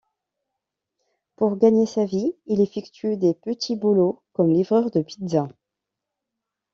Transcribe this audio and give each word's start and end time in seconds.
Pour 1.35 1.57
gagner 1.59 1.85
sa 1.85 2.05
vie, 2.05 2.33
il 2.47 2.59
effectue 2.59 3.17
des 3.17 3.35
petits 3.35 3.75
boulots, 3.75 4.23
comme 4.33 4.51
livreur 4.51 4.89
de 4.89 5.03
pizza. 5.03 5.47